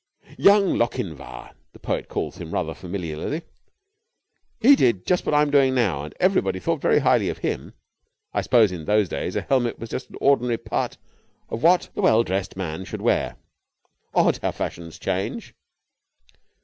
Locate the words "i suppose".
8.33-8.71